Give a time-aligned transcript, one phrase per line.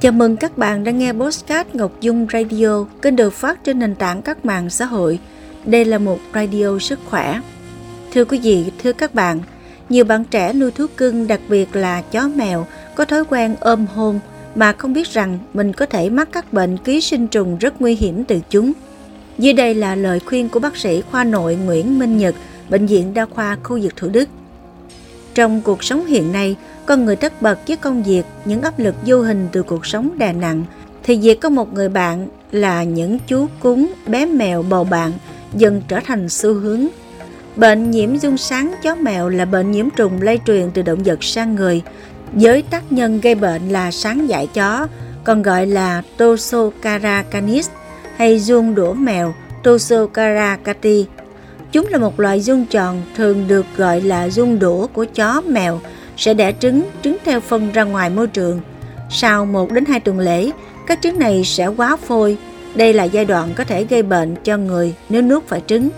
[0.00, 3.94] Chào mừng các bạn đang nghe Postcard Ngọc Dung Radio, kênh được phát trên nền
[3.94, 5.18] tảng các mạng xã hội.
[5.64, 7.40] Đây là một radio sức khỏe.
[8.12, 9.40] Thưa quý vị, thưa các bạn,
[9.88, 13.86] nhiều bạn trẻ nuôi thú cưng, đặc biệt là chó mèo, có thói quen ôm
[13.86, 14.20] hôn
[14.54, 17.94] mà không biết rằng mình có thể mắc các bệnh ký sinh trùng rất nguy
[17.94, 18.72] hiểm từ chúng.
[19.38, 22.34] Dưới đây là lời khuyên của bác sĩ khoa nội Nguyễn Minh Nhật,
[22.70, 24.28] Bệnh viện Đa khoa khu vực Thủ Đức.
[25.34, 26.56] Trong cuộc sống hiện nay,
[26.86, 30.18] con người tất bật với công việc, những áp lực vô hình từ cuộc sống
[30.18, 30.64] đè nặng,
[31.02, 35.12] thì việc có một người bạn là những chú cúng, bé mèo, bầu bạn
[35.54, 36.86] dần trở thành xu hướng.
[37.56, 41.24] Bệnh nhiễm dung sáng chó mèo là bệnh nhiễm trùng lây truyền từ động vật
[41.24, 41.82] sang người.
[42.32, 44.86] Với tác nhân gây bệnh là sáng dại chó,
[45.24, 47.68] còn gọi là Tosocara canis
[48.16, 51.06] hay dung đũa mèo Tosocara cati
[51.72, 55.80] Chúng là một loài dung tròn thường được gọi là dung đũa của chó, mèo,
[56.16, 58.60] sẽ đẻ trứng, trứng theo phân ra ngoài môi trường.
[59.10, 60.50] Sau 1 đến 2 tuần lễ,
[60.86, 62.36] các trứng này sẽ quá phôi.
[62.74, 65.88] Đây là giai đoạn có thể gây bệnh cho người nếu nuốt phải trứng.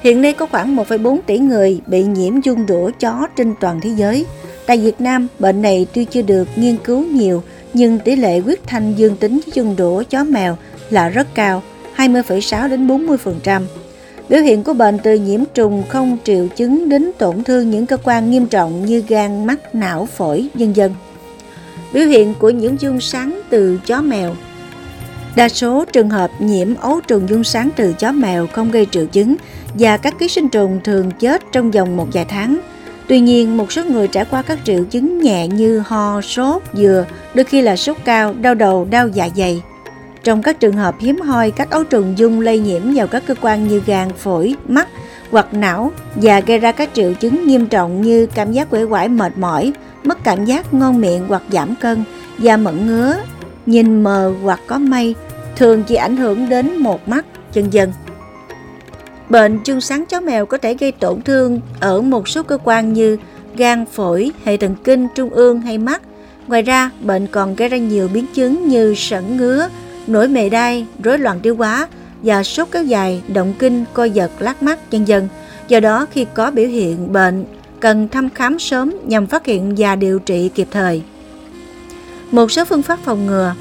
[0.00, 3.90] Hiện nay có khoảng 1,4 tỷ người bị nhiễm dung đũa chó trên toàn thế
[3.96, 4.26] giới.
[4.66, 8.58] Tại Việt Nam, bệnh này tuy chưa được nghiên cứu nhiều, nhưng tỷ lệ huyết
[8.66, 10.56] thanh dương tính với dung đũa chó mèo
[10.90, 11.62] là rất cao,
[11.96, 13.62] 20,6 đến 40%.
[14.28, 17.96] Biểu hiện của bệnh từ nhiễm trùng không triệu chứng đến tổn thương những cơ
[17.96, 20.94] quan nghiêm trọng như gan, mắt, não, phổi, vân dân.
[21.92, 24.34] Biểu hiện của những dung sáng từ chó mèo
[25.36, 29.06] Đa số trường hợp nhiễm ấu trùng dung sáng từ chó mèo không gây triệu
[29.06, 29.36] chứng
[29.74, 32.58] và các ký sinh trùng thường chết trong vòng một vài tháng.
[33.08, 37.06] Tuy nhiên, một số người trải qua các triệu chứng nhẹ như ho, sốt, dừa,
[37.34, 39.62] đôi khi là sốt cao, đau đầu, đau dạ dày,
[40.24, 43.34] trong các trường hợp hiếm hoi, các ấu trùng dung lây nhiễm vào các cơ
[43.40, 44.88] quan như gan, phổi, mắt
[45.30, 49.08] hoặc não và gây ra các triệu chứng nghiêm trọng như cảm giác quể quải
[49.08, 49.72] mệt mỏi,
[50.04, 52.04] mất cảm giác ngon miệng hoặc giảm cân,
[52.38, 53.16] da mẩn ngứa,
[53.66, 55.14] nhìn mờ hoặc có mây,
[55.56, 57.92] thường chỉ ảnh hưởng đến một mắt, chân dân.
[59.28, 62.92] Bệnh chương sáng chó mèo có thể gây tổn thương ở một số cơ quan
[62.92, 63.16] như
[63.56, 66.02] gan, phổi, hệ thần kinh, trung ương hay mắt.
[66.46, 69.68] Ngoài ra, bệnh còn gây ra nhiều biến chứng như sẩn ngứa,
[70.06, 71.88] nổi mề đai, rối loạn tiêu hóa
[72.22, 75.28] và sốt kéo dài, động kinh, co giật, lát mắt, vân dân.
[75.68, 77.44] Do đó, khi có biểu hiện bệnh,
[77.80, 81.02] cần thăm khám sớm nhằm phát hiện và điều trị kịp thời.
[82.30, 83.54] Một số phương pháp phòng ngừa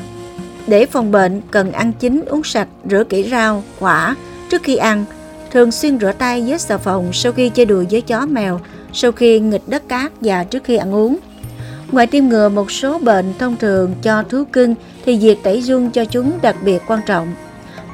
[0.68, 4.16] Để phòng bệnh, cần ăn chín, uống sạch, rửa kỹ rau, quả
[4.50, 5.06] trước khi ăn,
[5.52, 8.60] thường xuyên rửa tay với xà phòng sau khi chơi đùa với chó mèo,
[8.94, 11.18] sau khi nghịch đất cát và trước khi ăn uống.
[11.94, 15.92] Ngoài tiêm ngừa một số bệnh thông thường cho thú cưng thì việc tẩy dung
[15.92, 17.34] cho chúng đặc biệt quan trọng.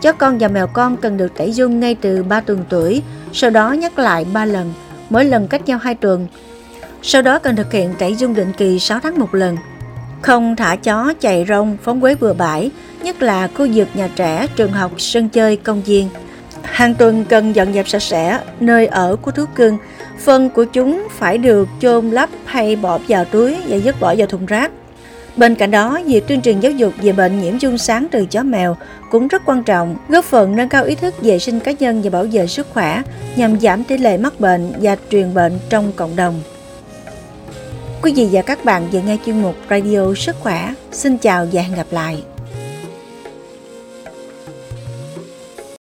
[0.02, 3.02] Chó con và mèo con cần được tẩy dung ngay từ 3 tuần tuổi,
[3.34, 4.74] sau đó nhắc lại 3 lần,
[5.10, 6.28] mỗi lần cách nhau 2 tuần.
[7.02, 9.58] Sau đó cần thực hiện tẩy dung định kỳ 6 tháng một lần.
[10.22, 12.72] Không thả chó chạy rong, phóng quế bừa bãi,
[13.04, 16.10] nhất là khu vực nhà trẻ, trường học, sân chơi, công viên.
[16.64, 19.78] Hàng tuần cần dọn dẹp sạch sẽ nơi ở của thú cưng,
[20.20, 24.28] phân của chúng phải được chôn lấp hay bỏ vào túi và dứt bỏ vào
[24.28, 24.72] thùng rác.
[25.38, 28.44] Bên cạnh đó, việc tuyên truyền giáo dục về bệnh nhiễm chung sáng từ chó
[28.44, 28.78] mèo
[29.12, 32.10] cũng rất quan trọng, góp phần nâng cao ý thức vệ sinh cá nhân và
[32.10, 33.02] bảo vệ sức khỏe
[33.36, 36.42] nhằm giảm tỷ lệ mắc bệnh và truyền bệnh trong cộng đồng.
[38.02, 40.74] Quý vị và các bạn vừa nghe chuyên mục Radio Sức khỏe.
[40.92, 42.24] Xin chào và hẹn gặp lại.